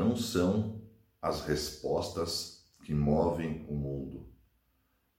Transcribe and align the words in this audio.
não 0.00 0.16
são 0.16 0.80
as 1.20 1.42
respostas 1.42 2.64
que 2.84 2.94
movem 2.94 3.66
o 3.68 3.74
mundo, 3.74 4.32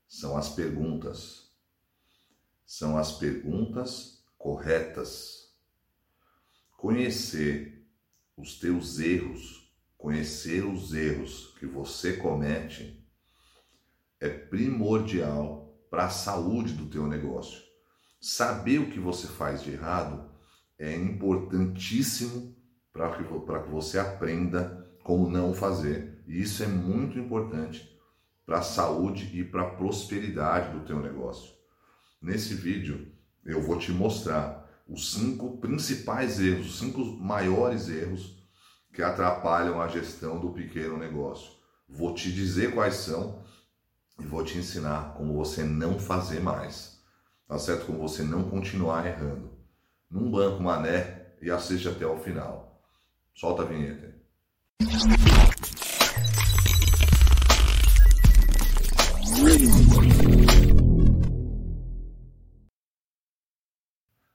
são 0.08 0.36
as 0.36 0.50
perguntas. 0.50 1.52
São 2.66 2.98
as 2.98 3.12
perguntas 3.12 4.24
corretas. 4.40 5.54
Conhecer 6.78 7.86
os 8.36 8.58
teus 8.60 8.98
erros, 8.98 9.72
conhecer 9.98 10.66
os 10.66 10.94
erros 10.96 11.54
que 11.60 11.68
você 11.68 12.18
comete 12.18 13.08
é 14.20 14.30
primordial 14.30 15.78
para 15.92 16.06
a 16.06 16.10
saúde 16.10 16.74
do 16.74 16.90
teu 16.90 17.06
negócio. 17.06 17.62
Saber 18.20 18.80
o 18.80 18.90
que 18.90 19.00
você 19.00 19.28
faz 19.28 19.62
de 19.62 19.72
errado 19.72 20.32
é 20.80 20.96
importantíssimo 20.96 22.56
para 22.94 23.16
que, 23.16 23.24
que 23.24 23.70
você 23.70 23.98
aprenda 23.98 24.88
como 25.04 25.30
não 25.30 25.54
fazer. 25.54 26.22
E 26.28 26.42
isso 26.42 26.64
é 26.64 26.68
muito 26.68 27.18
importante 27.18 27.90
para 28.46 28.60
a 28.60 28.64
saúde 28.64 29.32
e 29.34 29.44
para 29.44 29.64
a 29.64 29.70
prosperidade 29.70 30.78
do 30.78 30.86
teu 30.86 31.00
negócio. 31.00 31.52
Nesse 32.22 32.54
vídeo 32.54 33.12
eu 33.46 33.62
vou 33.62 33.78
te 33.78 33.92
mostrar 33.92 34.70
os 34.88 35.14
cinco 35.14 35.58
principais 35.58 36.40
erros, 36.40 36.68
os 36.68 36.80
cinco 36.80 37.04
maiores 37.04 37.90
erros 37.90 38.38
que 38.94 39.02
atrapalham 39.02 39.82
a 39.82 39.88
gestão 39.88 40.40
do 40.40 40.52
pequeno 40.52 40.98
negócio. 40.98 41.52
Vou 41.88 42.14
te 42.14 42.32
dizer 42.32 42.74
quais 42.74 42.96
são 42.96 43.42
e 44.20 44.26
vou 44.26 44.44
te 44.44 44.58
ensinar 44.58 45.14
como 45.16 45.34
você 45.34 45.64
não 45.64 45.98
fazer 45.98 46.42
mais. 46.42 47.00
Tá 47.48 47.58
certo? 47.58 47.86
Como 47.86 48.00
você 48.00 48.24
não 48.24 48.50
continuar 48.50 49.06
errando. 49.06 49.52
Num 50.10 50.30
banco 50.30 50.62
mané 50.62 51.34
e 51.42 51.50
assiste 51.50 51.88
até 51.88 52.06
o 52.06 52.18
final. 52.18 52.71
Solta 53.42 53.64
a 53.64 53.66
vinheta. 53.66 54.14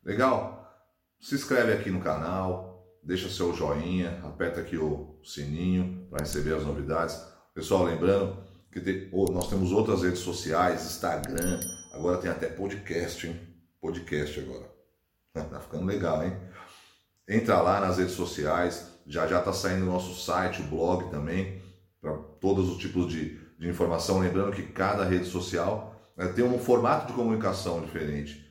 Legal? 0.03 0.91
Se 1.21 1.37
inscreve 1.37 1.73
aqui 1.75 1.89
no 1.89 2.01
canal, 2.01 2.85
deixa 3.01 3.29
seu 3.29 3.55
joinha, 3.55 4.21
aperta 4.25 4.61
aqui 4.61 4.77
o 4.77 5.21
sininho 5.23 6.09
para 6.11 6.25
receber 6.25 6.57
as 6.57 6.65
novidades. 6.65 7.17
Pessoal, 7.55 7.85
lembrando 7.85 8.45
que 8.73 8.81
tem, 8.81 9.09
nós 9.31 9.49
temos 9.49 9.71
outras 9.71 10.03
redes 10.03 10.19
sociais, 10.19 10.85
Instagram, 10.85 11.61
agora 11.93 12.19
tem 12.19 12.29
até 12.29 12.49
podcast, 12.49 13.25
hein? 13.25 13.41
Podcast 13.81 14.41
agora. 14.41 14.75
Tá 15.49 15.61
ficando 15.61 15.85
legal, 15.85 16.25
hein? 16.25 16.33
Entra 17.29 17.61
lá 17.61 17.79
nas 17.79 17.99
redes 17.99 18.15
sociais, 18.15 18.96
já 19.07 19.27
já 19.27 19.41
tá 19.41 19.53
saindo 19.53 19.85
o 19.85 19.93
nosso 19.93 20.15
site, 20.15 20.63
o 20.63 20.65
blog 20.65 21.11
também, 21.11 21.63
para 22.01 22.17
todos 22.41 22.69
os 22.69 22.79
tipos 22.79 23.09
de, 23.09 23.39
de 23.59 23.69
informação. 23.69 24.19
Lembrando 24.19 24.53
que 24.53 24.63
cada 24.63 25.05
rede 25.05 25.27
social 25.27 25.95
né, 26.17 26.29
tem 26.29 26.45
um 26.45 26.59
formato 26.59 27.07
de 27.07 27.13
comunicação 27.13 27.81
diferente. 27.81 28.45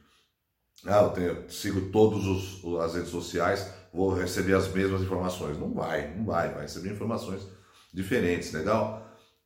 Ah, 0.85 1.01
eu, 1.01 1.09
tenho, 1.09 1.49
sigo 1.49 1.89
todas 1.89 2.23
as 2.83 2.95
redes 2.95 3.09
sociais, 3.09 3.71
vou 3.93 4.13
receber 4.13 4.53
as 4.53 4.67
mesmas 4.67 5.01
informações. 5.01 5.57
Não 5.57 5.73
vai, 5.73 6.13
não 6.15 6.25
vai, 6.25 6.49
vai 6.53 6.61
receber 6.63 6.91
informações 6.91 7.41
diferentes, 7.93 8.51
legal? 8.51 9.05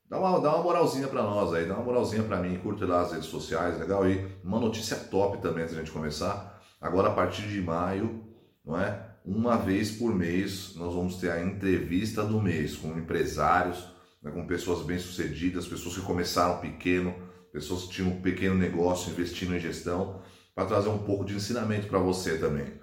Dá 0.10 0.20
uma, 0.20 0.40
dá 0.42 0.56
uma 0.56 0.64
moralzinha 0.64 1.08
para 1.08 1.22
nós 1.22 1.54
aí, 1.54 1.68
dá 1.68 1.76
uma 1.76 1.84
moralzinha 1.84 2.24
para 2.24 2.38
mim, 2.38 2.58
curte 2.58 2.84
lá 2.84 3.02
as 3.02 3.12
redes 3.12 3.28
sociais, 3.28 3.80
legal? 3.80 4.10
E 4.10 4.28
uma 4.44 4.60
notícia 4.60 4.98
top 4.98 5.38
também 5.38 5.64
antes 5.64 5.76
de 5.76 5.82
a 5.82 5.84
gente 5.84 5.94
começar. 5.94 6.60
Agora, 6.82 7.10
a 7.10 7.14
partir 7.14 7.44
de 7.44 7.62
maio, 7.62 8.26
não 8.66 8.80
é? 8.80 9.09
Uma 9.32 9.58
vez 9.58 9.92
por 9.92 10.12
mês, 10.16 10.74
nós 10.76 10.96
vamos 10.96 11.18
ter 11.18 11.30
a 11.30 11.40
entrevista 11.40 12.24
do 12.24 12.42
mês 12.42 12.76
com 12.76 12.98
empresários, 12.98 13.88
né, 14.24 14.32
com 14.32 14.48
pessoas 14.48 14.84
bem-sucedidas, 14.84 15.68
pessoas 15.68 15.94
que 15.94 16.02
começaram 16.02 16.58
pequeno, 16.58 17.14
pessoas 17.54 17.84
que 17.84 17.90
tinham 17.90 18.10
um 18.10 18.22
pequeno 18.22 18.56
negócio 18.56 19.12
investindo 19.12 19.56
em 19.56 19.60
gestão 19.60 20.20
para 20.56 20.66
trazer 20.66 20.90
um 20.90 20.98
pouco 20.98 21.24
de 21.24 21.36
ensinamento 21.36 21.86
para 21.86 22.00
você 22.00 22.40
também. 22.40 22.74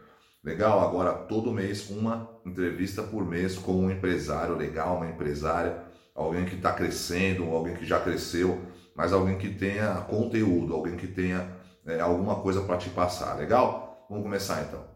Legal? 0.45 0.89
Agora, 0.89 1.15
todo 1.15 1.53
mês, 1.53 1.91
uma 1.91 2.31
entrevista 2.47 3.03
por 3.03 3.27
mês 3.27 3.57
com 3.57 3.73
um 3.73 3.91
empresário 3.91 4.55
legal, 4.55 4.99
uma 4.99 5.11
empresária, 5.11 5.83
alguém 6.15 6.45
que 6.45 6.55
está 6.55 6.73
crescendo, 6.73 7.43
alguém 7.51 7.75
que 7.75 7.85
já 7.85 7.99
cresceu, 7.99 8.63
mas 8.95 9.13
alguém 9.13 9.37
que 9.37 9.53
tenha 9.53 9.97
conteúdo, 10.03 10.75
alguém 10.75 10.97
que 10.97 11.09
tenha 11.09 11.51
é, 11.85 11.99
alguma 11.99 12.37
coisa 12.37 12.61
para 12.61 12.77
te 12.77 12.89
passar. 12.89 13.35
Legal? 13.35 14.07
Vamos 14.09 14.23
começar 14.23 14.63
então. 14.63 14.96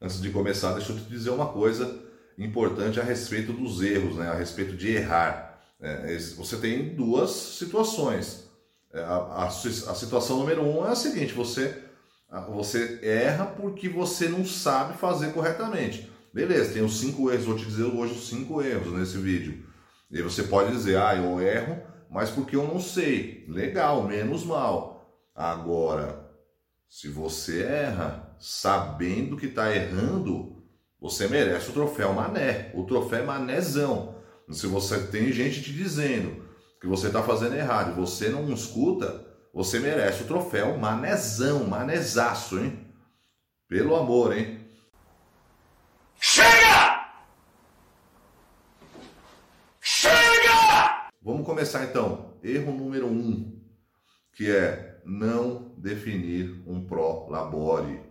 Antes 0.00 0.20
de 0.20 0.30
começar, 0.30 0.72
deixa 0.72 0.92
eu 0.92 0.96
te 0.96 1.04
dizer 1.04 1.30
uma 1.30 1.48
coisa 1.52 2.00
importante 2.38 2.98
a 2.98 3.04
respeito 3.04 3.52
dos 3.52 3.82
erros, 3.82 4.16
né? 4.16 4.28
a 4.28 4.34
respeito 4.34 4.74
de 4.74 4.92
errar. 4.92 5.60
É, 5.78 6.16
você 6.36 6.56
tem 6.56 6.94
duas 6.94 7.30
situações. 7.30 8.48
É, 8.92 9.00
a, 9.00 9.16
a, 9.16 9.46
a, 9.46 9.50
situação 9.50 10.38
número 10.38 10.62
um 10.62 10.86
é 10.86 10.90
a 10.90 10.94
seguinte: 10.94 11.34
você, 11.34 11.82
você 12.48 12.98
erra 13.02 13.44
porque 13.44 13.88
você 13.88 14.28
não 14.28 14.44
sabe 14.44 14.96
fazer 14.96 15.32
corretamente. 15.32 16.10
Beleza, 16.32 16.72
tem 16.72 16.82
os 16.82 16.98
cinco 16.98 17.30
erros, 17.30 17.44
vou 17.44 17.56
te 17.56 17.66
dizer 17.66 17.84
hoje 17.84 18.14
os 18.14 18.28
cinco 18.28 18.62
erros 18.62 18.92
nesse 18.92 19.18
vídeo. 19.18 19.66
E 20.10 20.22
você 20.22 20.44
pode 20.44 20.72
dizer, 20.72 20.96
ah, 20.96 21.14
eu 21.14 21.40
erro, 21.40 21.80
mas 22.10 22.30
porque 22.30 22.56
eu 22.56 22.66
não 22.66 22.80
sei. 22.80 23.44
Legal, 23.48 24.02
menos 24.04 24.44
mal. 24.44 25.22
Agora, 25.34 26.30
se 26.88 27.08
você 27.08 27.62
erra 27.62 28.29
sabendo 28.40 29.36
que 29.36 29.46
está 29.46 29.74
errando, 29.74 30.64
você 30.98 31.28
merece 31.28 31.70
o 31.70 31.74
troféu 31.74 32.14
mané, 32.14 32.72
o 32.74 32.84
troféu 32.84 33.24
manézão. 33.26 34.16
Se 34.50 34.66
você 34.66 35.06
tem 35.06 35.30
gente 35.30 35.62
te 35.62 35.72
dizendo, 35.72 36.48
que 36.80 36.86
você 36.86 37.08
está 37.08 37.22
fazendo 37.22 37.54
errado 37.54 37.92
e 37.92 38.00
você 38.00 38.30
não 38.30 38.50
escuta, 38.52 39.26
você 39.52 39.78
merece 39.78 40.22
o 40.22 40.26
troféu 40.26 40.78
manezão, 40.78 41.64
manezaço, 41.64 42.58
hein? 42.58 42.86
Pelo 43.68 43.94
amor, 43.94 44.36
hein? 44.36 44.66
Chega! 46.18 47.12
Chega! 49.80 51.10
Vamos 51.22 51.44
começar 51.44 51.84
então. 51.84 52.38
Erro 52.42 52.72
número 52.72 53.06
um, 53.06 53.60
que 54.32 54.50
é 54.50 55.00
não 55.04 55.74
definir 55.76 56.62
um 56.66 56.86
pró-labore. 56.86 58.09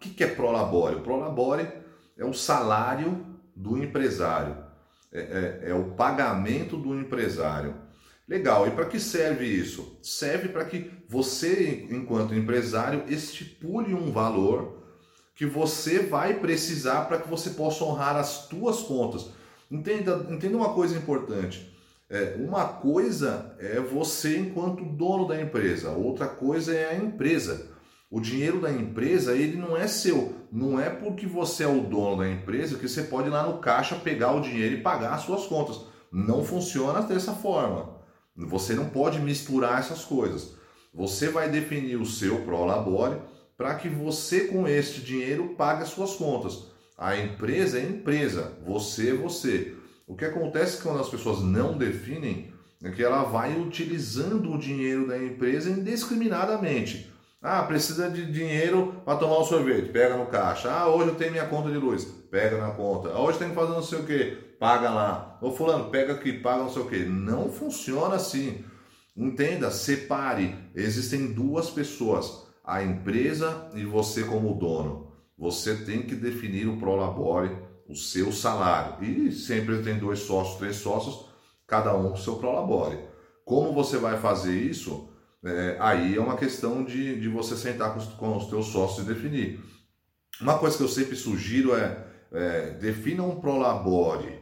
O 0.00 0.10
que 0.10 0.24
é 0.24 0.26
pró-labore? 0.26 0.96
O 0.96 1.00
pró-labore 1.02 1.68
é 2.16 2.24
o 2.24 2.32
salário 2.32 3.26
do 3.54 3.76
empresário 3.76 4.70
é, 5.12 5.60
é, 5.64 5.70
é 5.70 5.74
o 5.74 5.90
pagamento 5.92 6.76
do 6.76 6.98
empresário. 6.98 7.74
Legal, 8.28 8.68
e 8.68 8.70
para 8.70 8.84
que 8.84 9.00
serve 9.00 9.44
isso? 9.44 9.98
Serve 10.02 10.48
para 10.48 10.64
que 10.64 10.90
você, 11.08 11.88
enquanto 11.90 12.34
empresário, 12.34 13.02
estipule 13.08 13.92
um 13.92 14.12
valor 14.12 14.78
que 15.34 15.44
você 15.44 16.00
vai 16.00 16.34
precisar 16.34 17.06
para 17.06 17.18
que 17.18 17.28
você 17.28 17.50
possa 17.50 17.82
honrar 17.82 18.14
as 18.16 18.46
tuas 18.46 18.82
contas. 18.82 19.30
Entenda, 19.68 20.26
entenda 20.30 20.56
uma 20.56 20.72
coisa 20.74 20.96
importante. 20.96 21.74
É, 22.08 22.36
uma 22.38 22.66
coisa 22.66 23.56
é 23.58 23.80
você 23.80 24.38
enquanto 24.38 24.84
dono 24.84 25.26
da 25.26 25.40
empresa, 25.40 25.90
outra 25.90 26.26
coisa 26.26 26.74
é 26.74 26.90
a 26.90 26.96
empresa. 26.96 27.68
O 28.10 28.20
dinheiro 28.20 28.60
da 28.60 28.72
empresa, 28.72 29.36
ele 29.36 29.56
não 29.56 29.76
é 29.76 29.86
seu. 29.86 30.34
Não 30.50 30.80
é 30.80 30.90
porque 30.90 31.26
você 31.26 31.62
é 31.62 31.68
o 31.68 31.82
dono 31.82 32.18
da 32.18 32.28
empresa 32.28 32.76
que 32.76 32.88
você 32.88 33.04
pode 33.04 33.28
ir 33.28 33.30
lá 33.30 33.46
no 33.46 33.58
caixa 33.58 33.94
pegar 33.94 34.32
o 34.32 34.40
dinheiro 34.40 34.74
e 34.74 34.82
pagar 34.82 35.14
as 35.14 35.22
suas 35.22 35.46
contas. 35.46 35.80
Não 36.12 36.44
funciona 36.44 37.02
dessa 37.02 37.32
forma. 37.32 38.00
Você 38.36 38.74
não 38.74 38.86
pode 38.86 39.20
misturar 39.20 39.78
essas 39.78 40.04
coisas. 40.04 40.54
Você 40.92 41.28
vai 41.28 41.48
definir 41.48 41.96
o 41.96 42.04
seu 42.04 42.40
pro 42.40 42.64
labore 42.64 43.16
para 43.56 43.76
que 43.76 43.88
você 43.88 44.48
com 44.48 44.66
este 44.66 45.00
dinheiro 45.02 45.54
pague 45.56 45.82
as 45.82 45.90
suas 45.90 46.16
contas. 46.16 46.64
A 46.98 47.16
empresa 47.16 47.78
é 47.78 47.84
empresa, 47.84 48.58
você 48.66 49.10
é 49.10 49.14
você. 49.14 49.76
O 50.04 50.16
que 50.16 50.24
acontece 50.24 50.82
quando 50.82 51.00
as 51.00 51.08
pessoas 51.08 51.40
não 51.40 51.78
definem 51.78 52.52
é 52.82 52.90
que 52.90 53.02
ela 53.02 53.22
vai 53.22 53.56
utilizando 53.56 54.52
o 54.52 54.58
dinheiro 54.58 55.06
da 55.06 55.16
empresa 55.16 55.70
indiscriminadamente. 55.70 57.09
Ah, 57.42 57.62
precisa 57.62 58.10
de 58.10 58.30
dinheiro 58.30 59.00
para 59.02 59.16
tomar 59.18 59.38
um 59.38 59.44
sorvete, 59.44 59.90
pega 59.90 60.14
no 60.14 60.26
caixa. 60.26 60.70
Ah, 60.70 60.88
hoje 60.88 61.08
eu 61.08 61.14
tenho 61.14 61.32
minha 61.32 61.46
conta 61.46 61.70
de 61.70 61.78
luz, 61.78 62.04
pega 62.30 62.58
na 62.58 62.70
conta. 62.72 63.08
Ah, 63.10 63.20
hoje 63.20 63.38
tem 63.38 63.48
que 63.48 63.54
fazer 63.54 63.72
não 63.72 63.82
sei 63.82 63.98
o 63.98 64.04
que, 64.04 64.36
paga 64.58 64.90
lá. 64.90 65.38
Ô 65.40 65.50
fulano, 65.50 65.88
pega 65.88 66.12
aqui, 66.12 66.34
paga 66.34 66.64
não 66.64 66.70
sei 66.70 66.82
o 66.82 66.86
que. 66.86 66.98
Não 66.98 67.50
funciona 67.50 68.16
assim. 68.16 68.62
Entenda, 69.16 69.70
separe. 69.70 70.54
Existem 70.74 71.32
duas 71.32 71.70
pessoas, 71.70 72.46
a 72.62 72.82
empresa 72.82 73.70
e 73.74 73.86
você 73.86 74.24
como 74.24 74.54
dono. 74.54 75.10
Você 75.38 75.76
tem 75.76 76.02
que 76.02 76.14
definir 76.14 76.68
o 76.68 76.78
prolabore, 76.78 77.56
o 77.88 77.96
seu 77.96 78.30
salário. 78.32 79.02
E 79.02 79.32
sempre 79.32 79.82
tem 79.82 79.98
dois 79.98 80.18
sócios, 80.20 80.58
três 80.58 80.76
sócios, 80.76 81.26
cada 81.66 81.96
um 81.96 82.10
com 82.10 82.16
o 82.16 82.18
seu 82.18 82.36
prolabore. 82.36 82.98
Como 83.46 83.72
você 83.72 83.96
vai 83.96 84.18
fazer 84.18 84.54
isso? 84.54 85.09
É, 85.42 85.76
aí 85.80 86.16
é 86.16 86.20
uma 86.20 86.36
questão 86.36 86.84
de, 86.84 87.18
de 87.18 87.28
você 87.28 87.56
sentar 87.56 87.94
com 87.94 87.98
os, 87.98 88.06
com 88.06 88.36
os 88.36 88.46
teus 88.46 88.66
sócios 88.66 89.06
e 89.06 89.08
definir. 89.08 89.60
Uma 90.40 90.58
coisa 90.58 90.76
que 90.76 90.82
eu 90.82 90.88
sempre 90.88 91.16
sugiro 91.16 91.74
é, 91.74 92.06
é, 92.32 92.70
defina 92.72 93.22
um 93.22 93.40
prolabore 93.40 94.38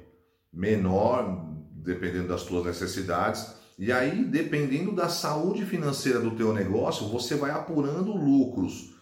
menor, 0.53 1.47
dependendo 1.73 2.29
das 2.29 2.43
suas 2.43 2.65
necessidades, 2.67 3.59
e 3.79 3.93
aí, 3.93 4.25
dependendo 4.25 4.91
da 4.91 5.09
saúde 5.09 5.65
financeira 5.65 6.19
do 6.19 6.33
teu 6.33 6.53
negócio, 6.53 7.07
você 7.07 7.37
vai 7.37 7.53
apurando 7.53 8.11
lucros 8.11 8.93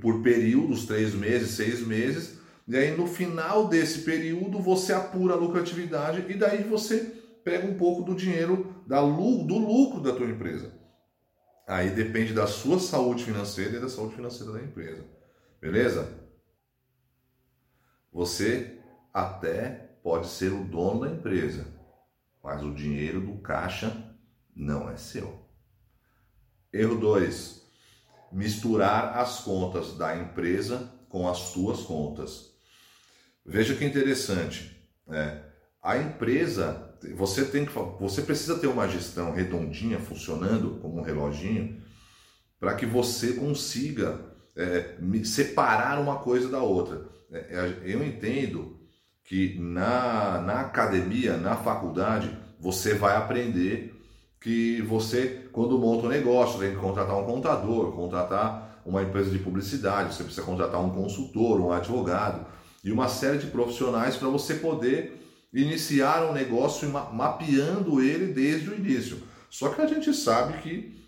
por 0.00 0.22
períodos, 0.22 0.86
três 0.86 1.14
meses, 1.14 1.50
seis 1.50 1.84
meses, 1.84 2.38
e 2.68 2.76
aí 2.76 2.96
no 2.96 3.08
final 3.08 3.66
desse 3.66 4.02
período 4.02 4.60
você 4.60 4.92
apura 4.92 5.34
a 5.34 5.36
lucratividade 5.36 6.24
e 6.28 6.34
daí 6.34 6.62
você 6.62 7.12
pega 7.42 7.66
um 7.66 7.74
pouco 7.74 8.02
do 8.02 8.14
dinheiro 8.14 8.72
da, 8.86 9.00
do 9.00 9.58
lucro 9.58 10.00
da 10.00 10.12
tua 10.12 10.28
empresa. 10.28 10.79
Aí 11.66 11.90
depende 11.90 12.32
da 12.32 12.46
sua 12.46 12.78
saúde 12.78 13.24
financeira 13.24 13.76
e 13.76 13.80
da 13.80 13.88
saúde 13.88 14.16
financeira 14.16 14.52
da 14.52 14.62
empresa. 14.62 15.04
Beleza? 15.60 16.08
Você 18.12 18.80
até 19.12 19.90
pode 20.02 20.26
ser 20.28 20.52
o 20.52 20.64
dono 20.64 21.00
da 21.00 21.10
empresa, 21.10 21.66
mas 22.42 22.62
o 22.62 22.74
dinheiro 22.74 23.20
do 23.20 23.38
caixa 23.38 24.16
não 24.54 24.90
é 24.90 24.96
seu. 24.96 25.46
Erro 26.72 26.96
2. 26.96 27.60
Misturar 28.32 29.16
as 29.18 29.40
contas 29.40 29.96
da 29.96 30.16
empresa 30.16 30.92
com 31.08 31.28
as 31.28 31.38
suas 31.38 31.82
contas. 31.82 32.50
Veja 33.44 33.74
que 33.74 33.84
interessante. 33.84 34.88
Né? 35.06 35.44
A 35.82 35.98
empresa, 35.98 36.89
você 37.14 37.44
tem 37.44 37.64
que, 37.64 37.72
você 37.98 38.22
precisa 38.22 38.58
ter 38.58 38.66
uma 38.66 38.88
gestão 38.88 39.32
redondinha, 39.32 39.98
funcionando 39.98 40.78
como 40.80 40.98
um 40.98 41.02
reloginho, 41.02 41.80
para 42.58 42.74
que 42.74 42.84
você 42.84 43.34
consiga 43.34 44.20
é, 44.56 44.96
separar 45.24 46.00
uma 46.00 46.16
coisa 46.16 46.48
da 46.48 46.62
outra. 46.62 47.06
É, 47.32 47.38
é, 47.38 47.80
eu 47.84 48.04
entendo 48.04 48.78
que 49.24 49.58
na, 49.58 50.40
na 50.40 50.60
academia, 50.60 51.36
na 51.36 51.56
faculdade, 51.56 52.36
você 52.58 52.94
vai 52.94 53.16
aprender 53.16 53.94
que 54.40 54.82
você, 54.82 55.48
quando 55.52 55.78
monta 55.78 56.06
um 56.06 56.10
negócio, 56.10 56.58
tem 56.58 56.70
que 56.70 56.76
contratar 56.76 57.16
um 57.16 57.24
contador, 57.24 57.92
contratar 57.92 58.82
uma 58.84 59.02
empresa 59.02 59.30
de 59.30 59.38
publicidade, 59.38 60.14
você 60.14 60.24
precisa 60.24 60.44
contratar 60.44 60.80
um 60.80 60.90
consultor, 60.90 61.60
um 61.60 61.72
advogado 61.72 62.46
e 62.82 62.90
uma 62.90 63.08
série 63.08 63.38
de 63.38 63.46
profissionais 63.46 64.16
para 64.16 64.28
você 64.28 64.54
poder 64.54 65.19
iniciar 65.52 66.24
um 66.24 66.32
negócio 66.32 66.88
mapeando 66.88 68.00
ele 68.00 68.32
desde 68.32 68.70
o 68.70 68.74
início. 68.74 69.22
Só 69.48 69.70
que 69.70 69.80
a 69.80 69.86
gente 69.86 70.14
sabe 70.14 70.58
que 70.62 71.00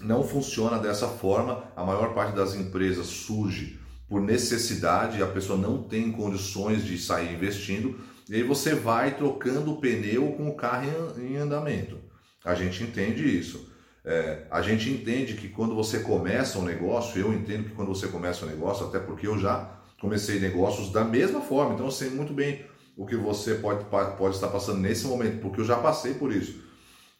não 0.00 0.22
funciona 0.26 0.78
dessa 0.78 1.08
forma, 1.08 1.64
a 1.74 1.84
maior 1.84 2.14
parte 2.14 2.34
das 2.34 2.54
empresas 2.54 3.06
surge 3.06 3.78
por 4.08 4.20
necessidade, 4.20 5.22
a 5.22 5.26
pessoa 5.26 5.58
não 5.58 5.82
tem 5.82 6.12
condições 6.12 6.84
de 6.84 6.98
sair 6.98 7.34
investindo, 7.34 7.98
e 8.28 8.36
aí 8.36 8.42
você 8.42 8.74
vai 8.74 9.16
trocando 9.16 9.72
o 9.72 9.80
pneu 9.80 10.32
com 10.32 10.48
o 10.48 10.54
carro 10.54 10.88
em 11.18 11.36
andamento. 11.36 11.98
A 12.44 12.54
gente 12.54 12.82
entende 12.82 13.24
isso. 13.24 13.72
É, 14.04 14.46
a 14.50 14.62
gente 14.62 14.88
entende 14.88 15.34
que 15.34 15.48
quando 15.48 15.74
você 15.74 15.98
começa 15.98 16.58
um 16.58 16.64
negócio, 16.64 17.20
eu 17.20 17.32
entendo 17.32 17.64
que 17.64 17.74
quando 17.74 17.88
você 17.88 18.06
começa 18.06 18.44
um 18.44 18.48
negócio, 18.48 18.86
até 18.86 19.00
porque 19.00 19.26
eu 19.26 19.38
já 19.38 19.80
comecei 20.00 20.38
negócios 20.38 20.92
da 20.92 21.04
mesma 21.04 21.40
forma, 21.40 21.74
então 21.74 21.86
eu 21.86 21.92
sei 21.92 22.10
muito 22.10 22.32
bem 22.32 22.64
o 22.96 23.04
que 23.04 23.14
você 23.14 23.56
pode, 23.56 23.84
pode 23.84 24.34
estar 24.34 24.48
passando 24.48 24.80
nesse 24.80 25.06
momento, 25.06 25.40
porque 25.40 25.60
eu 25.60 25.64
já 25.64 25.76
passei 25.76 26.14
por 26.14 26.32
isso. 26.32 26.64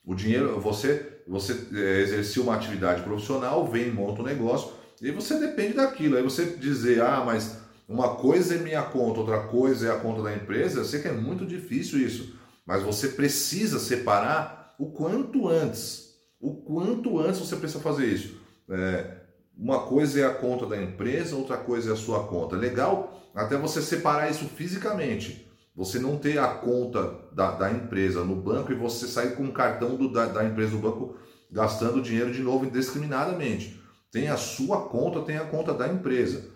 O 0.05 0.15
dinheiro, 0.15 0.59
você, 0.61 1.21
você 1.29 1.53
é, 1.75 2.01
exercia 2.01 2.43
uma 2.43 2.55
atividade 2.55 3.03
profissional, 3.03 3.67
vem, 3.67 3.93
monta 3.93 4.23
um 4.23 4.25
negócio, 4.25 4.73
e 5.03 5.11
você 5.11 5.39
depende 5.39 5.75
daquilo. 5.75 6.17
Aí 6.17 6.23
você 6.23 6.47
dizer, 6.47 7.03
ah, 7.03 7.23
mas 7.27 7.59
uma 7.89 8.17
coisa 8.17 8.55
é 8.55 8.59
minha 8.59 8.83
conta, 8.83 9.21
outra 9.21 9.41
coisa 9.41 9.89
é 9.89 9.91
a 9.91 9.99
conta 9.99 10.23
da 10.23 10.35
empresa, 10.35 10.81
eu 10.81 10.85
sei 10.85 11.03
que 11.03 11.09
é 11.09 11.13
muito 11.13 11.45
difícil 11.45 11.99
isso, 11.99 12.35
mas 12.65 12.83
você 12.83 13.09
precisa 13.09 13.79
separar 13.79 14.75
o 14.79 14.87
quanto 14.87 15.49
antes. 15.49 16.15
O 16.41 16.55
quanto 16.55 17.19
antes 17.19 17.41
você 17.41 17.57
precisa 17.57 17.83
fazer 17.83 18.07
isso. 18.07 18.41
É, 18.71 19.17
uma 19.57 19.81
coisa 19.87 20.21
é 20.21 20.25
a 20.25 20.35
conta 20.35 20.67
da 20.67 20.81
empresa, 20.81 21.37
outra 21.37 21.57
coisa 21.57 21.91
é 21.91 21.93
a 21.93 21.97
sua 21.97 22.25
conta. 22.25 22.57
Legal 22.57 23.31
até 23.35 23.57
você 23.57 23.83
separar 23.83 24.31
isso 24.31 24.47
fisicamente. 24.47 25.46
Você 25.77 25.99
não 25.99 26.17
ter 26.17 26.39
a 26.39 26.49
conta 26.49 27.15
da, 27.33 27.51
da 27.53 27.71
empresa 27.71 28.25
no 28.25 28.35
banco 28.35 28.73
e 28.73 28.75
você 28.75 29.07
sair 29.07 29.37
com 29.37 29.45
o 29.45 29.53
cartão 29.53 29.95
do, 29.95 30.11
da, 30.11 30.25
da 30.25 30.45
empresa 30.45 30.71
do 30.71 30.79
banco 30.79 31.19
gastando 31.51 32.01
dinheiro 32.01 32.33
de 32.33 32.43
novo 32.43 32.65
indiscriminadamente. 32.65 33.79
Tem 34.11 34.29
a 34.29 34.39
sua 34.39 34.89
conta, 34.89 35.21
tem 35.21 35.37
a 35.37 35.45
conta 35.45 35.75
da 35.75 35.87
empresa. 35.87 36.49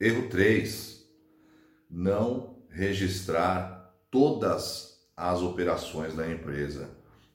Erro 0.00 0.28
3. 0.28 1.00
Não 1.88 2.56
registrar 2.68 3.94
todas 4.10 4.98
as 5.16 5.40
operações 5.40 6.14
da 6.14 6.28
empresa. 6.28 6.90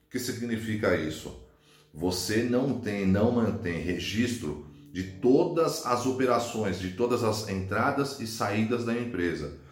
O 0.06 0.10
que 0.10 0.18
significa 0.18 0.94
isso? 0.96 1.48
Você 1.94 2.42
não 2.42 2.78
tem, 2.78 3.06
não 3.06 3.32
mantém 3.32 3.80
registro 3.80 4.66
de 4.92 5.02
todas 5.02 5.86
as 5.86 6.04
operações, 6.04 6.78
de 6.78 6.90
todas 6.90 7.24
as 7.24 7.48
entradas 7.48 8.20
e 8.20 8.26
saídas 8.26 8.84
da 8.84 8.92
empresa. 8.92 9.66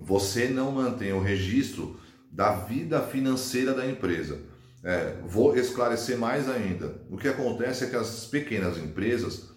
Você 0.00 0.48
não 0.48 0.72
mantém 0.72 1.12
o 1.12 1.20
registro 1.20 2.00
da 2.32 2.52
vida 2.52 3.02
financeira 3.02 3.74
da 3.74 3.86
empresa. 3.86 4.38
É, 4.82 5.16
vou 5.26 5.54
esclarecer 5.56 6.16
mais 6.16 6.48
ainda. 6.48 6.94
O 7.10 7.18
que 7.18 7.28
acontece 7.28 7.84
é 7.84 7.90
que 7.90 7.96
as 7.96 8.24
pequenas 8.24 8.78
empresas 8.78 9.50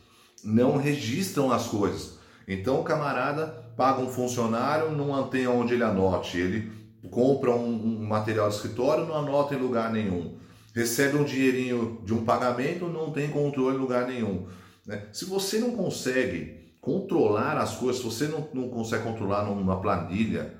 não 0.44 0.76
registram 0.76 1.50
as 1.50 1.68
coisas. 1.68 2.20
Então 2.46 2.82
o 2.82 2.84
camarada 2.84 3.48
paga 3.78 4.02
um 4.02 4.12
funcionário, 4.12 4.92
não 4.92 5.10
mantém 5.10 5.48
onde 5.48 5.74
ele 5.74 5.84
anote, 5.84 6.38
ele 6.38 6.70
compra 7.10 7.52
um, 7.52 8.02
um 8.02 8.06
material 8.06 8.50
de 8.50 8.56
escritório, 8.56 9.06
não 9.06 9.16
anota 9.16 9.56
em 9.56 9.60
lugar 9.60 9.94
nenhum. 9.94 10.38
Recebe 10.76 11.18
um 11.18 11.24
dinheirinho 11.24 12.02
de 12.04 12.14
um 12.14 12.26
pagamento, 12.26 12.90
não 12.90 13.12
tem 13.12 13.30
controle 13.30 13.78
em 13.78 13.80
lugar 13.80 14.08
nenhum. 14.08 14.46
Né? 14.86 15.08
Se 15.14 15.24
você 15.24 15.58
não 15.60 15.72
consegue 15.72 16.63
controlar 16.84 17.58
as 17.58 17.78
coisas, 17.78 18.02
se 18.02 18.04
você 18.04 18.28
não, 18.28 18.46
não 18.54 18.70
consegue 18.70 19.06
controlar 19.06 19.46
numa 19.46 19.80
planilha, 19.80 20.54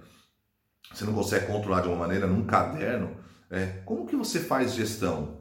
você 0.90 1.04
não 1.04 1.14
consegue 1.14 1.48
controlar 1.48 1.82
de 1.82 1.90
uma 1.90 1.98
maneira 1.98 2.26
num 2.26 2.46
caderno, 2.46 3.18
é, 3.52 3.82
como 3.86 4.08
que 4.08 4.16
você 4.16 4.40
faz 4.40 4.74
gestão? 4.74 5.40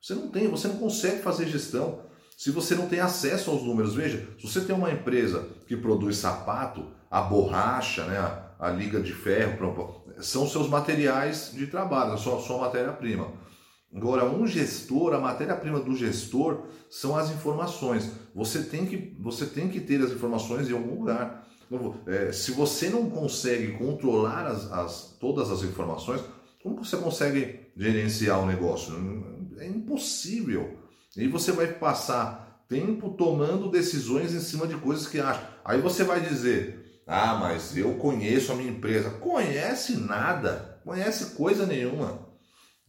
Você 0.00 0.14
não 0.14 0.28
tem, 0.28 0.46
você 0.48 0.68
não 0.68 0.76
consegue 0.76 1.22
fazer 1.22 1.48
gestão 1.48 2.04
se 2.36 2.52
você 2.52 2.76
não 2.76 2.88
tem 2.88 3.00
acesso 3.00 3.50
aos 3.50 3.64
números. 3.64 3.94
Veja, 3.94 4.28
se 4.38 4.46
você 4.46 4.60
tem 4.60 4.74
uma 4.74 4.92
empresa 4.92 5.48
que 5.66 5.76
produz 5.76 6.18
sapato, 6.18 6.86
a 7.10 7.20
borracha, 7.20 8.04
né, 8.04 8.18
a, 8.18 8.68
a 8.68 8.70
liga 8.70 9.00
de 9.00 9.12
ferro, 9.12 10.04
são 10.20 10.46
seus 10.46 10.68
materiais 10.68 11.50
de 11.52 11.66
trabalho, 11.66 12.12
a 12.12 12.16
sua, 12.16 12.40
sua 12.40 12.58
matéria-prima. 12.58 13.28
Agora, 13.94 14.24
um 14.24 14.46
gestor, 14.46 15.12
a 15.12 15.20
matéria-prima 15.20 15.78
do 15.78 15.94
gestor 15.94 16.66
são 16.88 17.16
as 17.16 17.30
informações. 17.30 18.10
Você 18.34 18.62
tem 18.62 18.86
que, 18.86 19.14
você 19.20 19.44
tem 19.44 19.68
que 19.68 19.80
ter 19.80 20.00
as 20.02 20.10
informações 20.10 20.68
em 20.68 20.72
algum 20.72 21.00
lugar. 21.00 21.46
É, 22.06 22.32
se 22.32 22.52
você 22.52 22.88
não 22.88 23.10
consegue 23.10 23.72
controlar 23.72 24.46
as, 24.46 24.70
as, 24.72 25.16
todas 25.20 25.50
as 25.50 25.62
informações, 25.62 26.22
como 26.62 26.82
você 26.82 26.96
consegue 26.96 27.60
gerenciar 27.76 28.40
o 28.42 28.46
negócio? 28.46 28.94
É 29.58 29.66
impossível. 29.66 30.78
E 31.16 31.28
você 31.28 31.52
vai 31.52 31.66
passar 31.66 32.64
tempo 32.68 33.10
tomando 33.10 33.70
decisões 33.70 34.34
em 34.34 34.40
cima 34.40 34.66
de 34.66 34.76
coisas 34.76 35.06
que 35.06 35.20
acha. 35.20 35.46
Aí 35.62 35.80
você 35.80 36.02
vai 36.02 36.20
dizer, 36.20 37.02
ah, 37.06 37.34
mas 37.34 37.76
eu 37.76 37.94
conheço 37.94 38.52
a 38.52 38.54
minha 38.54 38.70
empresa. 38.70 39.10
Conhece 39.10 39.96
nada, 39.96 40.80
conhece 40.82 41.34
coisa 41.34 41.66
nenhuma. 41.66 42.31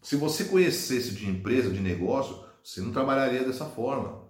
Se 0.03 0.17
você 0.17 0.43
conhecesse 0.43 1.12
de 1.12 1.29
empresa, 1.29 1.72
de 1.72 1.79
negócio, 1.79 2.43
você 2.62 2.81
não 2.81 2.91
trabalharia 2.91 3.45
dessa 3.45 3.65
forma. 3.65 4.22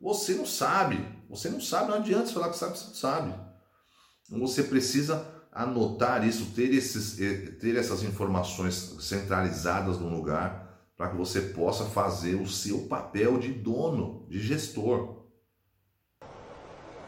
Você 0.00 0.34
não 0.34 0.46
sabe, 0.46 1.04
você 1.28 1.50
não 1.50 1.60
sabe, 1.60 1.90
não 1.90 1.96
adianta 1.96 2.26
você 2.26 2.32
falar 2.32 2.50
que 2.50 2.56
sabe, 2.56 2.78
você 2.78 2.86
não 2.86 2.94
sabe. 2.94 3.34
Então 4.26 4.38
você 4.38 4.62
precisa 4.62 5.26
anotar 5.50 6.26
isso, 6.26 6.52
ter, 6.54 6.72
esses, 6.72 7.20
eh, 7.20 7.50
ter 7.60 7.76
essas 7.76 8.04
informações 8.04 8.96
centralizadas 9.00 9.98
num 9.98 10.14
lugar 10.14 10.62
para 10.96 11.10
que 11.10 11.16
você 11.16 11.40
possa 11.40 11.84
fazer 11.86 12.36
o 12.36 12.48
seu 12.48 12.86
papel 12.86 13.38
de 13.38 13.52
dono, 13.52 14.24
de 14.30 14.40
gestor. 14.40 15.26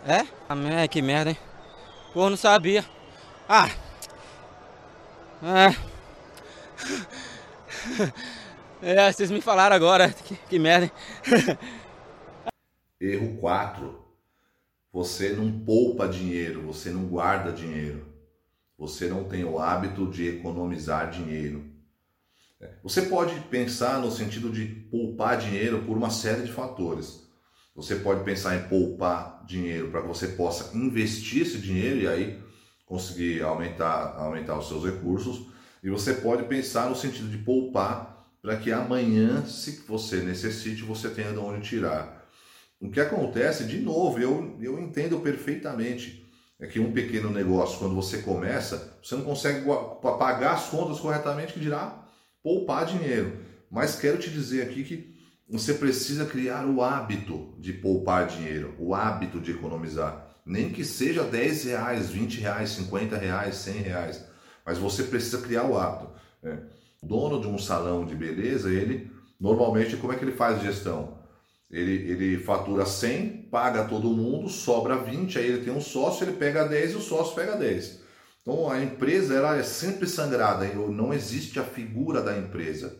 É? 0.04 0.26
Ah, 0.48 0.88
que 0.88 1.00
merda, 1.00 1.30
hein? 1.30 1.38
Pô, 2.12 2.28
não 2.28 2.36
sabia. 2.36 2.84
Ah! 3.48 3.70
É. 5.42 5.94
É, 8.82 9.10
vocês 9.10 9.30
me 9.30 9.40
falaram 9.40 9.74
agora. 9.74 10.12
Que, 10.24 10.36
que 10.36 10.58
merda? 10.58 10.92
Erro 13.00 13.36
4. 13.38 14.04
Você 14.92 15.30
não 15.30 15.60
poupa 15.60 16.06
dinheiro, 16.06 16.60
você 16.62 16.90
não 16.90 17.06
guarda 17.06 17.50
dinheiro. 17.50 18.06
Você 18.78 19.08
não 19.08 19.24
tem 19.24 19.42
o 19.42 19.58
hábito 19.58 20.10
de 20.10 20.28
economizar 20.28 21.10
dinheiro. 21.10 21.64
É, 22.60 22.72
você 22.82 23.02
pode 23.02 23.38
pensar 23.42 24.00
no 24.00 24.10
sentido 24.10 24.50
de 24.50 24.66
poupar 24.66 25.38
dinheiro 25.38 25.82
por 25.84 25.96
uma 25.96 26.10
série 26.10 26.42
de 26.42 26.52
fatores. 26.52 27.24
Você 27.74 27.96
pode 27.96 28.22
pensar 28.22 28.54
em 28.56 28.68
poupar 28.68 29.44
dinheiro 29.46 29.90
para 29.90 30.02
que 30.02 30.08
você 30.08 30.28
possa 30.28 30.76
investir 30.76 31.42
esse 31.42 31.58
dinheiro 31.58 32.00
e 32.00 32.06
aí 32.06 32.42
conseguir 32.86 33.42
aumentar, 33.42 34.14
aumentar 34.16 34.58
os 34.58 34.68
seus 34.68 34.84
recursos 34.84 35.53
e 35.84 35.90
você 35.90 36.14
pode 36.14 36.44
pensar 36.44 36.88
no 36.88 36.96
sentido 36.96 37.28
de 37.28 37.36
poupar 37.36 38.24
para 38.40 38.56
que 38.56 38.72
amanhã, 38.72 39.44
se 39.44 39.82
você 39.86 40.16
necessite, 40.16 40.82
você 40.82 41.10
tenha 41.10 41.30
de 41.30 41.38
onde 41.38 41.68
tirar. 41.68 42.26
O 42.80 42.90
que 42.90 42.98
acontece, 42.98 43.64
de 43.64 43.78
novo, 43.80 44.18
eu, 44.18 44.56
eu 44.60 44.80
entendo 44.80 45.20
perfeitamente, 45.20 46.26
é 46.58 46.66
que 46.66 46.80
um 46.80 46.92
pequeno 46.92 47.30
negócio, 47.30 47.78
quando 47.78 47.94
você 47.94 48.18
começa, 48.18 48.98
você 49.02 49.14
não 49.14 49.24
consegue 49.24 49.62
pagar 50.18 50.54
as 50.54 50.68
contas 50.68 50.98
corretamente, 50.98 51.52
que 51.52 51.60
dirá 51.60 52.02
poupar 52.42 52.86
dinheiro. 52.86 53.40
Mas 53.70 53.96
quero 53.96 54.16
te 54.16 54.30
dizer 54.30 54.62
aqui 54.62 54.84
que 54.84 55.14
você 55.46 55.74
precisa 55.74 56.24
criar 56.24 56.64
o 56.64 56.82
hábito 56.82 57.54
de 57.58 57.74
poupar 57.74 58.26
dinheiro, 58.26 58.74
o 58.78 58.94
hábito 58.94 59.38
de 59.38 59.50
economizar. 59.50 60.34
Nem 60.46 60.70
que 60.70 60.84
seja 60.84 61.24
10 61.24 61.64
reais, 61.64 62.08
20 62.08 62.40
reais, 62.40 62.70
50 62.70 63.16
reais, 63.18 63.56
100 63.56 63.74
reais 63.82 64.33
mas 64.64 64.78
você 64.78 65.04
precisa 65.04 65.38
criar 65.38 65.64
o 65.64 65.78
hábito. 65.78 66.10
Né? 66.42 66.62
O 67.02 67.06
dono 67.06 67.40
de 67.40 67.46
um 67.46 67.58
salão 67.58 68.04
de 68.04 68.14
beleza, 68.14 68.72
ele 68.72 69.10
normalmente 69.40 69.96
como 69.96 70.12
é 70.12 70.16
que 70.16 70.24
ele 70.24 70.32
faz 70.32 70.62
gestão? 70.62 71.18
Ele, 71.70 71.92
ele 72.10 72.38
fatura 72.38 72.86
100, 72.86 73.48
paga 73.50 73.84
todo 73.84 74.08
mundo, 74.10 74.48
sobra 74.48 74.96
20, 74.96 75.38
aí 75.38 75.46
ele 75.46 75.64
tem 75.64 75.72
um 75.72 75.80
sócio, 75.80 76.24
ele 76.24 76.36
pega 76.36 76.68
10 76.68 76.92
e 76.92 76.96
o 76.96 77.00
sócio 77.00 77.34
pega 77.34 77.56
10. 77.56 78.00
Então 78.42 78.70
a 78.70 78.82
empresa 78.82 79.34
ela 79.34 79.56
é 79.56 79.62
sempre 79.62 80.06
sangrada, 80.06 80.66
não 80.66 81.12
existe 81.12 81.58
a 81.58 81.64
figura 81.64 82.22
da 82.22 82.36
empresa. 82.36 82.96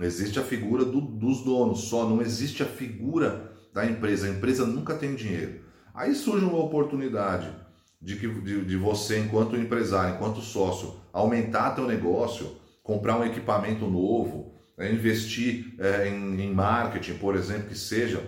Existe 0.00 0.40
a 0.40 0.42
figura 0.42 0.84
do, 0.84 1.00
dos 1.00 1.44
donos 1.44 1.84
só, 1.84 2.08
não 2.08 2.20
existe 2.20 2.62
a 2.62 2.66
figura 2.66 3.52
da 3.72 3.86
empresa. 3.86 4.26
A 4.26 4.30
empresa 4.30 4.66
nunca 4.66 4.94
tem 4.94 5.14
dinheiro. 5.14 5.60
Aí 5.94 6.14
surge 6.14 6.44
uma 6.44 6.58
oportunidade 6.58 7.54
de, 8.02 8.16
que, 8.16 8.26
de, 8.26 8.64
de 8.64 8.76
você, 8.76 9.20
enquanto 9.20 9.56
empresário, 9.56 10.16
enquanto 10.16 10.40
sócio, 10.40 10.96
aumentar 11.12 11.70
teu 11.70 11.86
negócio, 11.86 12.56
comprar 12.82 13.16
um 13.16 13.24
equipamento 13.24 13.86
novo, 13.86 14.52
né, 14.76 14.92
investir 14.92 15.74
é, 15.78 16.08
em, 16.08 16.40
em, 16.40 16.52
marketing, 16.52 17.14
por 17.14 17.36
exemplo, 17.36 17.68
que 17.68 17.78
seja, 17.78 18.20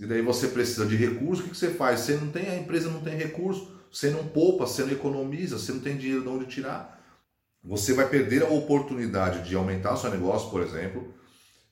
e 0.00 0.06
daí 0.06 0.22
você 0.22 0.48
precisa 0.48 0.86
de 0.86 0.96
recursos, 0.96 1.44
o 1.44 1.48
que, 1.48 1.56
você 1.56 1.70
faz? 1.70 2.00
Você 2.00 2.16
não 2.16 2.28
tem, 2.28 2.48
a 2.48 2.56
empresa 2.56 2.88
não 2.88 3.00
tem 3.00 3.16
recurso, 3.16 3.70
você 3.92 4.10
não 4.10 4.24
poupa, 4.24 4.66
você 4.66 4.82
não 4.82 4.92
economiza, 4.92 5.58
você 5.58 5.72
não 5.72 5.80
tem 5.80 5.96
dinheiro 5.96 6.22
de 6.22 6.28
onde 6.28 6.46
tirar. 6.46 6.96
Você 7.62 7.92
vai 7.92 8.08
perder 8.08 8.42
a 8.42 8.48
oportunidade 8.48 9.46
de 9.46 9.54
aumentar 9.56 9.92
o 9.92 9.96
seu 9.96 10.10
negócio, 10.10 10.50
por 10.50 10.62
exemplo, 10.62 11.12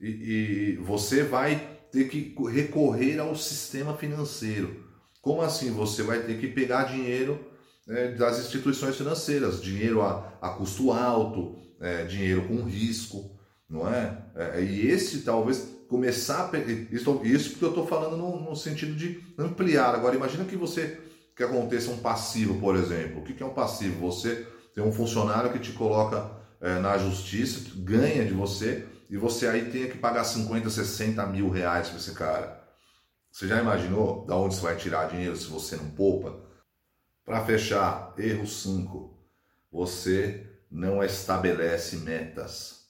e, 0.01 0.09
e 0.09 0.77
você 0.77 1.23
vai 1.23 1.79
ter 1.93 2.09
que 2.09 2.35
recorrer 2.51 3.19
ao 3.19 3.35
sistema 3.37 3.97
financeiro. 3.97 4.85
Como 5.23 5.41
assim? 5.41 5.71
Você 5.71 6.03
vai 6.03 6.21
ter 6.21 6.39
que 6.39 6.49
pegar 6.49 6.85
dinheiro 6.85 7.46
é, 7.89 8.09
das 8.13 8.39
instituições 8.41 8.97
financeiras, 8.97 9.63
dinheiro 9.63 10.03
a, 10.03 10.33
a 10.41 10.51
custo 10.51 10.93
alto, 10.93 11.57
é, 11.81 12.05
dinheiro 12.05 12.47
com 12.49 12.63
risco, 12.63 13.39
não 13.69 13.89
é? 13.89 14.19
é? 14.35 14.63
E 14.63 14.89
esse 14.89 15.23
talvez 15.23 15.77
começar 15.89 16.51
a, 16.53 16.59
isso, 16.59 17.21
isso 17.25 17.51
porque 17.51 17.65
eu 17.65 17.71
estou 17.71 17.87
falando 17.87 18.17
no, 18.17 18.41
no, 18.41 18.57
sentido 18.57 18.95
de 18.95 19.23
ampliar. 19.39 19.95
Agora 19.95 20.17
imagina 20.17 20.45
que 20.45 20.57
você 20.57 21.01
que 21.37 21.43
aconteça 21.43 21.91
um 21.91 21.99
passivo, 21.99 22.59
por 22.59 22.77
exemplo. 22.77 23.21
O 23.21 23.23
que, 23.23 23.35
que 23.35 23.43
é 23.43 23.47
um 23.47 23.53
passivo? 23.53 24.11
Você 24.11 24.47
tem 24.75 24.83
um 24.83 24.93
funcionário 24.93 25.53
que 25.53 25.59
te 25.59 25.73
coloca 25.73 26.31
é, 26.61 26.79
na 26.79 26.97
justiça, 26.97 27.61
ganha 27.77 28.25
de 28.25 28.33
você 28.33 28.87
e 29.09 29.17
você 29.17 29.47
aí 29.47 29.71
tem 29.71 29.89
que 29.89 29.99
pagar 29.99 30.25
50, 30.25 30.69
60 30.71 31.25
mil 31.27 31.51
reais 31.51 31.89
para 31.89 31.99
esse 31.99 32.13
cara. 32.13 32.65
Você 33.31 33.47
já 33.47 33.61
imaginou 33.61 34.25
da 34.27 34.35
onde 34.35 34.55
você 34.55 34.63
vai 34.63 34.77
tirar 34.77 35.11
dinheiro 35.11 35.37
se 35.37 35.47
você 35.47 35.77
não 35.77 35.91
poupa? 35.91 36.46
Para 37.27 37.45
fechar, 37.45 38.15
erro 38.17 38.47
5. 38.47 39.19
Você 39.73 40.47
não 40.71 41.03
estabelece 41.03 41.97
metas. 41.97 42.87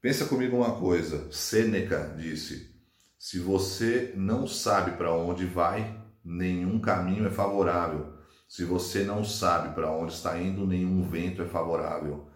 Pensa 0.00 0.26
comigo 0.26 0.58
uma 0.58 0.78
coisa. 0.78 1.26
Sêneca 1.32 2.14
disse: 2.16 2.72
se 3.18 3.40
você 3.40 4.12
não 4.14 4.46
sabe 4.46 4.92
para 4.92 5.12
onde 5.12 5.44
vai, 5.44 6.00
nenhum 6.24 6.78
caminho 6.78 7.26
é 7.26 7.30
favorável. 7.30 8.14
Se 8.48 8.62
você 8.62 9.02
não 9.02 9.24
sabe 9.24 9.74
para 9.74 9.90
onde 9.90 10.12
está 10.12 10.38
indo, 10.38 10.64
nenhum 10.64 11.02
vento 11.02 11.42
é 11.42 11.46
favorável. 11.46 12.28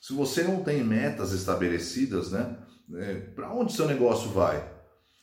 Se 0.00 0.12
você 0.12 0.44
não 0.44 0.62
tem 0.62 0.84
metas 0.84 1.32
estabelecidas, 1.32 2.30
né? 2.30 2.56
É, 2.94 3.14
para 3.14 3.52
onde 3.52 3.72
seu 3.72 3.88
negócio 3.88 4.30
vai? 4.30 4.64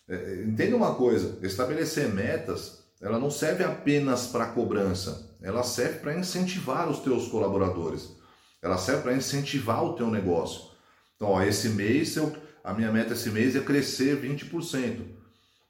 É, 0.05 0.43
entenda 0.43 0.75
uma 0.75 0.95
coisa: 0.95 1.39
estabelecer 1.47 2.09
metas, 2.09 2.82
ela 3.03 3.19
não 3.19 3.29
serve 3.29 3.65
apenas 3.65 4.27
para 4.27 4.45
cobrança, 4.47 5.29
ela 5.41 5.61
serve 5.61 5.99
para 5.99 6.17
incentivar 6.17 6.89
os 6.89 6.99
teus 6.99 7.27
colaboradores, 7.27 8.15
ela 8.61 8.77
serve 8.77 9.01
para 9.03 9.13
incentivar 9.13 9.83
o 9.83 9.93
teu 9.93 10.09
negócio. 10.09 10.71
Então, 11.17 11.27
ó, 11.27 11.43
esse 11.43 11.67
mês, 11.69 12.15
eu, 12.15 12.33
a 12.63 12.73
minha 12.73 12.91
meta 12.93 13.11
esse 13.11 13.29
mês 13.29 13.57
é 13.57 13.59
crescer 13.59 14.21
20%. 14.21 15.01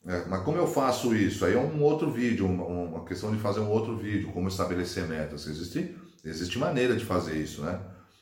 É, 0.06 0.25
mas 0.25 0.44
como 0.44 0.58
eu 0.58 0.68
faço 0.68 1.16
isso? 1.16 1.44
Aí 1.44 1.56
é 1.56 1.58
um 1.58 1.82
outro 1.82 2.12
vídeo, 2.12 2.46
uma, 2.46 2.66
uma, 2.66 3.06
questão 3.06 3.32
de 3.32 3.42
fazer 3.42 3.62
um 3.62 3.70
outro 3.70 3.98
vídeo, 3.98 4.32
como 4.32 4.48
estabelecer 4.48 5.08
metas. 5.08 5.48
Existe, 5.48 5.98
existe 6.24 6.60
maneira 6.60 6.96
de 6.96 7.04
fazer 7.04 7.36
isso, 7.36 7.63
né? 7.63 7.80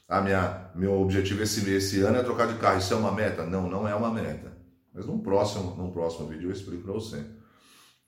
A 0.07 0.21
minha, 0.21 0.71
meu 0.73 1.01
objetivo 1.01 1.43
esse, 1.43 1.69
esse 1.69 1.99
ano 2.01 2.17
é 2.17 2.23
trocar 2.23 2.47
de 2.47 2.57
carro. 2.59 2.77
Isso 2.79 2.93
é 2.93 2.97
uma 2.97 3.11
meta? 3.11 3.45
Não, 3.45 3.69
não 3.69 3.85
é 3.85 3.95
uma 3.95 4.11
meta. 4.11 4.55
Mas 4.93 5.05
num 5.05 5.19
próximo, 5.19 5.75
num 5.75 5.91
próximo 5.91 6.27
vídeo 6.27 6.49
eu 6.49 6.53
explico 6.53 6.83
para 6.83 6.93
você. 6.93 7.25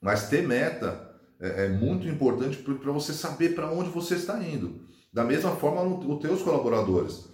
Mas 0.04 0.28
ter 0.28 0.46
meta 0.46 1.16
é, 1.40 1.66
é 1.66 1.70
muito 1.70 2.06
importante 2.10 2.58
para 2.58 2.92
você 2.92 3.14
saber 3.14 3.56
para 3.56 3.72
onde 3.72 3.90
você 3.90 4.16
está 4.16 4.38
indo. 4.44 4.86
Da 5.14 5.24
mesma 5.24 5.56
forma, 5.56 5.82
os 5.82 6.22
teus 6.22 6.42
colaboradores. 6.42 7.30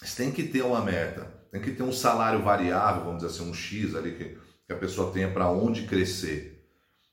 Você 0.00 0.22
tem 0.22 0.30
que 0.30 0.44
ter 0.44 0.62
uma 0.62 0.82
meta, 0.82 1.26
tem 1.50 1.60
que 1.60 1.72
ter 1.72 1.82
um 1.82 1.92
salário 1.92 2.42
variável, 2.42 3.04
vamos 3.04 3.22
dizer 3.22 3.34
assim, 3.34 3.50
um 3.50 3.52
X 3.52 3.96
ali 3.96 4.12
que, 4.12 4.38
que 4.66 4.72
a 4.72 4.76
pessoa 4.76 5.10
tenha 5.10 5.32
para 5.32 5.50
onde 5.50 5.86
crescer. 5.86 6.64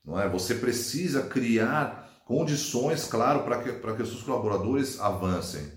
Não 0.04 0.18
é? 0.18 0.28
Você 0.28 0.54
precisa 0.54 1.22
criar 1.22 2.22
condições, 2.24 3.04
claro, 3.06 3.42
para 3.42 3.60
que, 3.62 3.72
que 3.72 4.02
os 4.02 4.08
seus 4.10 4.22
colaboradores 4.22 5.00
avancem. 5.00 5.72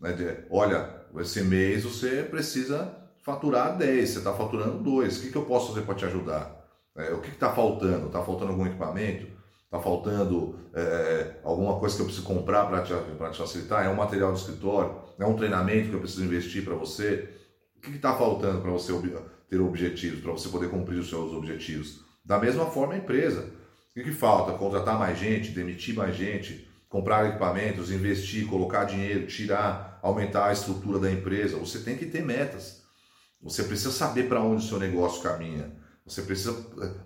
Né? 0.00 0.12
De, 0.12 0.46
olha, 0.50 1.04
esse 1.18 1.42
mês 1.42 1.84
você 1.84 2.22
precisa 2.22 2.90
faturar 3.22 3.76
10, 3.76 4.08
você 4.08 4.18
está 4.18 4.32
faturando 4.32 4.78
2. 4.82 5.18
O 5.18 5.20
que, 5.20 5.30
que 5.30 5.36
eu 5.36 5.44
posso 5.44 5.68
fazer 5.68 5.82
para 5.84 5.94
te 5.94 6.04
ajudar? 6.06 6.65
É, 6.96 7.12
o 7.12 7.20
que 7.20 7.30
está 7.30 7.52
faltando? 7.52 8.06
Está 8.06 8.22
faltando 8.22 8.52
algum 8.52 8.66
equipamento? 8.66 9.26
Está 9.64 9.80
faltando 9.80 10.58
é, 10.72 11.40
alguma 11.44 11.78
coisa 11.78 11.96
que 11.96 12.02
eu 12.02 12.06
preciso 12.06 12.26
comprar 12.26 12.66
para 12.66 12.82
te, 12.82 12.92
te 12.92 13.38
facilitar? 13.38 13.84
É 13.84 13.88
um 13.88 13.96
material 13.96 14.32
de 14.32 14.40
escritório? 14.40 14.96
É 15.18 15.26
um 15.26 15.36
treinamento 15.36 15.90
que 15.90 15.94
eu 15.94 16.00
preciso 16.00 16.24
investir 16.24 16.64
para 16.64 16.74
você? 16.74 17.28
O 17.76 17.80
que 17.80 17.96
está 17.96 18.14
faltando 18.14 18.60
para 18.62 18.70
você 18.70 18.92
ter 19.48 19.60
objetivos, 19.60 20.20
para 20.20 20.32
você 20.32 20.48
poder 20.48 20.70
cumprir 20.70 20.98
os 20.98 21.08
seus 21.08 21.32
objetivos? 21.32 22.00
Da 22.24 22.38
mesma 22.38 22.66
forma, 22.66 22.94
a 22.94 22.98
empresa. 22.98 23.42
O 23.90 23.94
que, 23.94 24.04
que 24.04 24.12
falta? 24.12 24.56
Contratar 24.56 24.98
mais 24.98 25.18
gente, 25.18 25.50
demitir 25.50 25.94
mais 25.94 26.16
gente, 26.16 26.68
comprar 26.88 27.28
equipamentos, 27.28 27.90
investir, 27.90 28.46
colocar 28.46 28.84
dinheiro, 28.84 29.26
tirar, 29.26 29.98
aumentar 30.02 30.46
a 30.46 30.52
estrutura 30.52 30.98
da 30.98 31.10
empresa. 31.10 31.58
Você 31.58 31.80
tem 31.80 31.96
que 31.96 32.06
ter 32.06 32.22
metas. 32.22 32.82
Você 33.42 33.62
precisa 33.64 33.92
saber 33.92 34.28
para 34.28 34.40
onde 34.40 34.64
o 34.64 34.68
seu 34.68 34.78
negócio 34.78 35.22
caminha. 35.22 35.72
Você 36.06 36.22
precisa, 36.22 36.54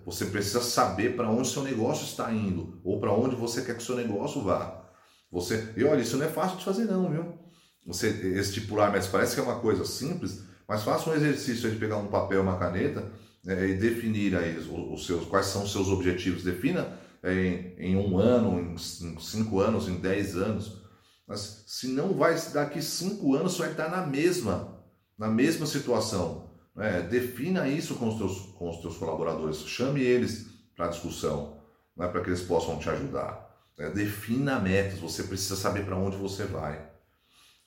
você 0.05 0.25
precisa 0.25 0.61
saber 0.61 1.15
para 1.15 1.29
onde 1.29 1.47
seu 1.47 1.63
negócio 1.63 2.05
está 2.05 2.31
indo 2.31 2.79
ou 2.83 2.99
para 2.99 3.11
onde 3.11 3.35
você 3.35 3.63
quer 3.63 3.75
que 3.75 3.83
seu 3.83 3.95
negócio 3.95 4.41
vá. 4.43 4.89
Você, 5.31 5.73
e 5.75 5.83
olha, 5.83 6.01
isso 6.01 6.17
não 6.17 6.25
é 6.25 6.29
fácil 6.29 6.57
de 6.57 6.65
fazer 6.65 6.85
não, 6.85 7.09
viu? 7.09 7.39
Você 7.87 8.09
estipular 8.09 8.91
mas 8.91 9.07
parece 9.07 9.33
que 9.33 9.39
é 9.39 9.43
uma 9.43 9.59
coisa 9.59 9.83
simples, 9.85 10.43
mas 10.67 10.83
faça 10.83 11.09
um 11.09 11.13
exercício 11.15 11.69
de 11.71 11.77
pegar 11.77 11.97
um 11.97 12.07
papel, 12.07 12.41
uma 12.41 12.59
caneta 12.59 13.11
né, 13.43 13.69
e 13.69 13.73
definir 13.73 14.35
aí 14.35 14.55
os, 14.55 14.67
os, 14.69 15.07
seus, 15.07 15.25
quais 15.25 15.47
são 15.47 15.63
os 15.63 15.71
seus 15.71 15.87
objetivos. 15.87 16.43
Defina 16.43 16.99
é, 17.23 17.33
em, 17.33 17.75
em 17.79 17.95
um 17.95 18.19
ano, 18.19 18.59
em 18.59 18.77
cinco 18.77 19.59
anos, 19.59 19.87
em 19.87 19.95
dez 19.95 20.35
anos. 20.35 20.79
Mas 21.27 21.63
se 21.65 21.87
não 21.87 22.13
vai 22.13 22.39
daqui 22.53 22.81
cinco 22.81 23.33
anos, 23.35 23.53
você 23.53 23.63
vai 23.63 23.71
estar 23.71 23.89
na 23.89 24.05
mesma 24.05 24.79
na 25.21 25.27
mesma 25.27 25.67
situação. 25.67 26.50
Né? 26.75 27.01
Defina 27.01 27.67
isso 27.67 27.95
com 27.95 28.07
os 28.07 28.17
teus, 28.17 28.39
com 28.57 28.69
os 28.69 28.77
teus 28.77 28.97
colaboradores, 28.97 29.57
chame 29.59 30.01
eles 30.01 30.49
para 30.75 30.87
discussão, 30.87 31.57
né? 31.95 32.07
para 32.07 32.21
que 32.21 32.29
eles 32.29 32.41
possam 32.41 32.79
te 32.79 32.89
ajudar. 32.89 33.49
Né? 33.77 33.89
Defina 33.89 34.59
metas, 34.59 34.99
você 34.99 35.23
precisa 35.23 35.55
saber 35.55 35.85
para 35.85 35.97
onde 35.97 36.17
você 36.17 36.45
vai. 36.45 36.89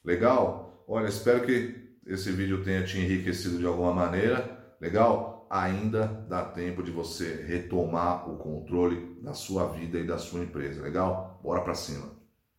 Legal? 0.04 0.84
Olha, 0.86 1.08
espero 1.08 1.44
que 1.44 1.82
esse 2.06 2.30
vídeo 2.30 2.62
tenha 2.62 2.84
te 2.84 2.98
enriquecido 2.98 3.58
de 3.58 3.66
alguma 3.66 3.92
maneira. 3.92 4.76
Legal? 4.80 5.46
Ainda 5.50 6.06
dá 6.28 6.44
tempo 6.44 6.82
de 6.82 6.90
você 6.90 7.44
retomar 7.46 8.28
o 8.28 8.36
controle 8.36 9.18
da 9.22 9.32
sua 9.32 9.68
vida 9.68 9.98
e 9.98 10.06
da 10.06 10.18
sua 10.18 10.40
empresa. 10.40 10.82
Legal? 10.82 11.40
Bora 11.42 11.62
para 11.62 11.74
cima. 11.74 12.23